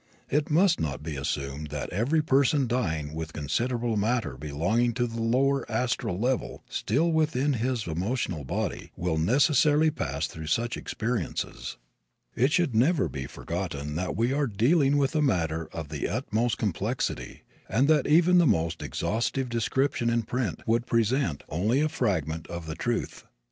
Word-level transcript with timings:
It 0.31 0.49
must 0.49 0.79
not 0.79 1.03
be 1.03 1.15
assumed 1.15 1.67
that 1.67 1.91
every 1.91 2.23
person 2.23 2.65
dying 2.65 3.13
with 3.13 3.33
considerable 3.33 3.97
matter 3.97 4.35
belonging 4.35 4.95
to 4.95 5.05
the 5.05 5.21
lower 5.21 5.63
astral 5.71 6.17
level 6.17 6.63
still 6.67 7.11
within 7.11 7.53
his 7.53 7.85
emotional 7.85 8.43
body 8.43 8.91
will 8.97 9.19
necessarily 9.19 9.91
pass 9.91 10.25
through 10.25 10.47
such 10.47 10.75
experiences. 10.75 11.77
It 12.35 12.51
should 12.51 12.73
never 12.73 13.07
be 13.09 13.27
forgotten 13.27 13.93
that 13.97 14.15
we 14.15 14.33
are 14.33 14.47
dealing 14.47 14.97
with 14.97 15.15
a 15.15 15.21
matter 15.21 15.67
of 15.71 15.89
the 15.89 16.07
utmost 16.09 16.57
complexity 16.57 17.43
and 17.69 17.87
that 17.87 18.07
even 18.07 18.39
the 18.39 18.47
most 18.47 18.81
exhaustive 18.81 19.49
description 19.49 20.09
in 20.09 20.23
print 20.23 20.63
would 20.67 20.87
present 20.87 21.43
only 21.47 21.79
a 21.79 21.87
fragment 21.87 22.47
of 22.47 22.65
the 22.65 22.73
truth. 22.73 23.25